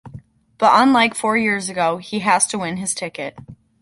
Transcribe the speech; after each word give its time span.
But 0.57 0.81
unlike 0.81 1.13
four 1.13 1.37
years 1.37 1.69
ago, 1.69 1.97
he 1.97 2.21
has 2.21 2.47
to 2.47 2.57
win 2.57 2.77
his 2.77 2.95
ticket. 2.95 3.37